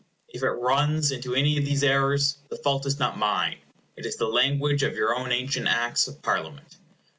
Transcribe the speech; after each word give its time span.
If 0.29 0.41
it 0.41 0.47
runs 0.49 1.11
into 1.11 1.35
any 1.35 1.59
of 1.59 1.65
these 1.65 1.83
errors, 1.83 2.39
the 2.49 2.55
fault 2.57 2.87
is 2.87 2.97
not 2.97 3.19
mine. 3.19 3.59
It 3.95 4.03
is 4.07 4.15
the 4.15 4.25
language 4.25 4.81
of 4.81 4.95
your 4.95 5.13
own 5.15 5.31
ancient 5.31 5.67
Acts 5.67 6.07
of 6.07 6.23
Parliament. 6.23 6.77